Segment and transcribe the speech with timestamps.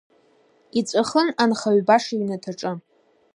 [0.79, 2.71] Иҵәахын анхаҩ баша иҩнаҭаҿы…